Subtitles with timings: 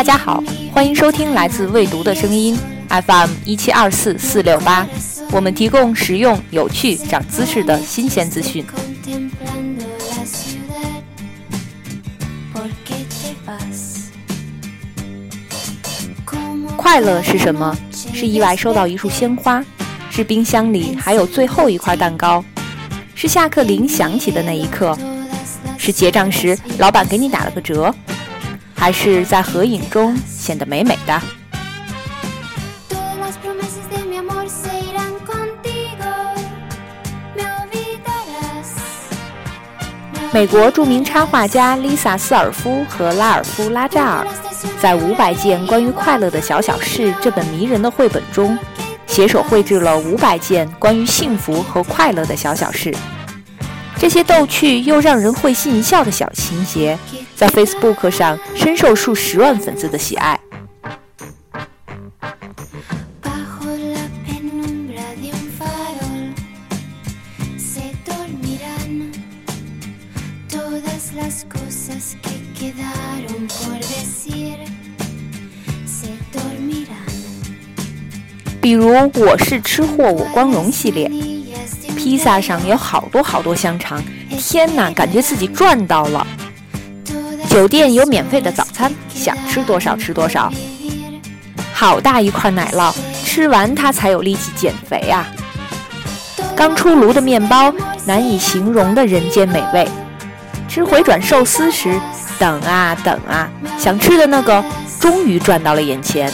[0.00, 0.42] 大家好，
[0.72, 2.58] 欢迎收听来自未读的声音
[2.88, 4.88] FM 一七二四四六八，
[5.30, 8.64] 我们提供实用、有趣、长姿势的新鲜资讯。
[16.78, 17.76] 快乐是什么？
[17.92, 19.62] 是意外收到一束鲜花，
[20.10, 22.42] 是冰箱里还有最后一块蛋糕，
[23.14, 24.96] 是下课铃响起的那一刻，
[25.76, 27.94] 是结账时老板给你打了个折。
[28.80, 31.20] 还是在合影中显得美美的。
[40.32, 44.26] 美国著名插画家 Lisa ·斯尔夫和拉尔夫·拉扎尔
[44.80, 48.56] 在《五百件关于快乐的小小事》这本迷人的绘本中，
[49.06, 52.94] 携手绘制了五百件关于幸福和快乐的小小事。
[53.98, 56.96] 这些逗趣又让人会心一笑的小情节。
[57.40, 60.38] 在 Facebook 上深受数十万粉丝的喜爱。
[78.60, 81.10] 比如“我是吃货，我光荣”系列，
[81.96, 84.04] 披萨上有好多好多香肠，
[84.38, 86.26] 天哪，感觉自己赚到了！
[87.50, 90.52] 酒店有免费的早餐，想吃多少吃多少。
[91.74, 95.26] 好大一块奶酪，吃完它才有力气减肥啊！
[96.54, 99.88] 刚出炉的面包，难以形容的人间美味。
[100.68, 102.00] 吃回转寿司时，
[102.38, 104.64] 等啊等啊，想吃的那个
[105.00, 106.32] 终于转到了眼前。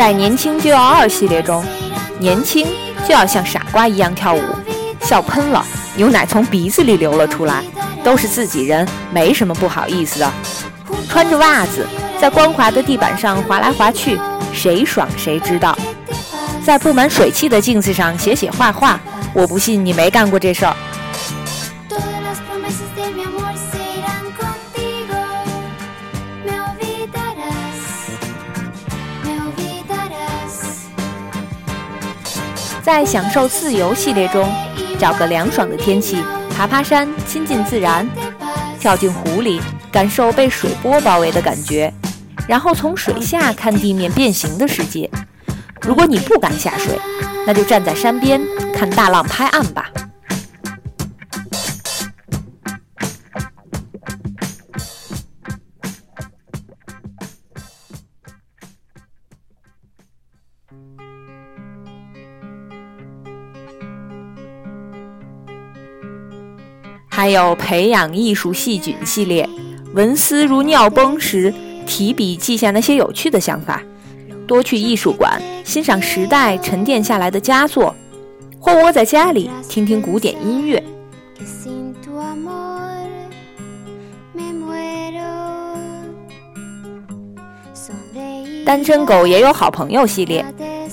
[0.00, 1.62] 在年轻就要二系列中，
[2.18, 2.66] 年轻
[3.06, 4.40] 就要像傻瓜一样跳舞，
[5.02, 5.62] 笑喷了，
[5.94, 7.62] 牛奶从鼻子里流了出来，
[8.02, 10.32] 都是自己人，没什么不好意思的。
[11.06, 11.86] 穿着袜子
[12.18, 14.18] 在光滑的地板上滑来滑去，
[14.54, 15.76] 谁爽谁知道。
[16.64, 18.98] 在布满水汽的镜子上写写画画，
[19.34, 20.74] 我不信你没干过这事儿。
[32.90, 34.52] 在享受自由系列中，
[34.98, 36.20] 找个凉爽的天气，
[36.56, 38.04] 爬爬山，亲近自然，
[38.80, 39.60] 跳进湖里，
[39.92, 41.94] 感受被水波包围的感觉，
[42.48, 45.08] 然后从水下看地面变形的世界。
[45.82, 46.98] 如果你不敢下水，
[47.46, 48.40] 那就站在山边
[48.74, 49.88] 看大浪拍岸吧。
[67.20, 69.46] 还有培养艺术细菌系列，
[69.92, 71.52] 文思如尿崩时，
[71.84, 73.78] 提笔记下那些有趣的想法；
[74.46, 77.94] 多去艺术馆欣赏时代沉淀下来的佳作，
[78.58, 80.82] 或窝在家里听听古典音乐。
[88.64, 90.42] 单身狗也有好朋友系列，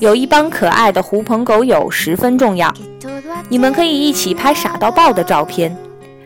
[0.00, 2.74] 有一帮可爱的狐朋狗友十分重要，
[3.48, 5.72] 你们可以一起拍傻到爆的照片。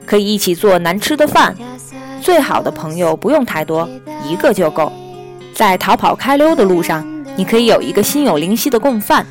[0.06, 1.54] 可以一起做难吃的饭，
[2.20, 3.88] 最好的朋友不用太多，
[4.28, 4.92] 一个就够。
[5.54, 9.26] 在逃跑开溜的路上，你可以有一个心有灵犀的共犯。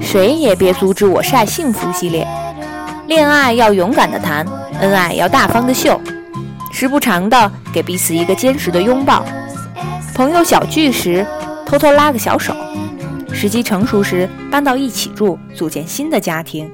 [0.00, 2.26] 谁也别阻止我晒幸福系列。
[3.08, 4.46] 恋爱要勇敢的谈，
[4.80, 5.98] 恩爱要大方的秀，
[6.70, 9.24] 时不常的给彼此一个坚实的拥抱。
[10.14, 11.26] 朋友小聚时，
[11.64, 12.52] 偷偷拉个小手；
[13.32, 16.70] 时机成熟时，搬到一起住，组建新的家庭，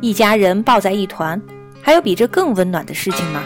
[0.00, 1.40] 一家人抱在一团，
[1.80, 3.40] 还有比这更温暖的事情吗？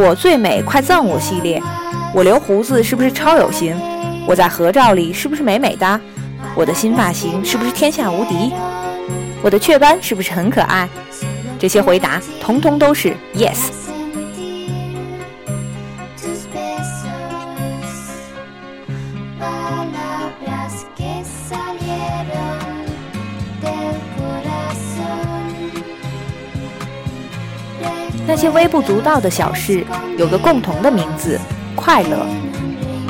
[0.00, 1.62] 我最美，快赞我系列。
[2.14, 3.78] 我留胡子是不是超有型？
[4.26, 6.00] 我在合照里是不是美美的？
[6.54, 8.50] 我的新发型是不是天下无敌？
[9.42, 10.88] 我的雀斑是不是很可爱？
[11.58, 13.89] 这些回答统统都是 yes。
[28.30, 29.84] 那些微不足道的小事，
[30.16, 31.36] 有个共同的名字——
[31.74, 32.24] 快乐。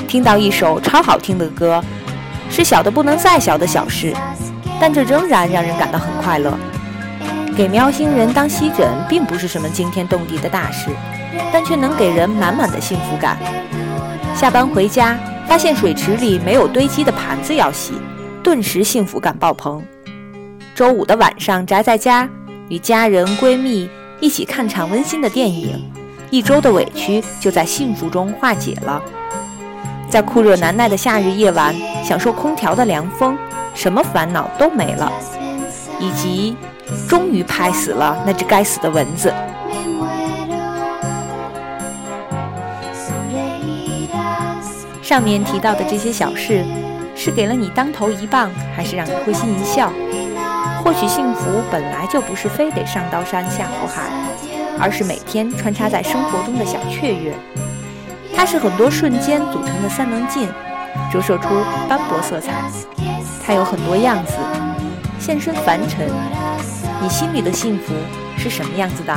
[0.09, 1.79] 听到一首超好听的歌，
[2.49, 4.15] 是小的不能再小的小事，
[4.81, 6.59] 但这仍然让人感到很快乐。
[7.55, 10.89] 给喵星人当吸枕，并不是什么惊天动地的大事，
[11.53, 13.37] 但却能给人满满的幸福感。
[14.35, 17.93] 下班回家，发现水池里没有堆积的盘子要洗，
[18.43, 19.85] 顿时幸福感爆棚。
[20.75, 22.27] 周五的晚上宅在家，
[22.71, 23.87] 与家人闺蜜。
[24.21, 25.83] 一起看场温馨的电影，
[26.31, 29.03] 一周的委屈就在幸福中化解了。
[30.11, 31.75] 在酷热难耐的夏日夜晚，
[32.05, 33.39] 享受空调的凉风，
[33.75, 35.11] 什么烦恼都没了。
[35.99, 36.55] 以及，
[37.09, 39.33] 终于拍死了那只该死的蚊子。
[45.03, 46.65] 上面提到的这些小事，
[47.17, 49.91] 是给了你当头一棒，还是让你会心一笑？
[50.91, 54.11] 或许幸福本来就不是非得上刀山下火海，
[54.77, 57.33] 而是每天穿插在生活中的小雀跃。
[58.35, 60.49] 它是很多瞬间组成的三棱镜，
[61.09, 61.49] 折射出
[61.89, 62.51] 斑驳色彩。
[63.47, 64.33] 它有很多样子，
[65.21, 66.09] 现身凡尘。
[67.01, 67.95] 你心里的幸福
[68.37, 69.17] 是什么样子的？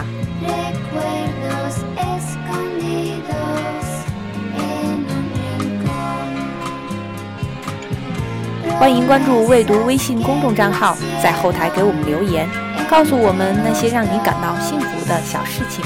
[8.84, 12.46] 欢迎关注“未读”微信公众账号，在后台给我们留言，
[12.90, 15.86] 告诉我们那些让你感到幸福的小事情。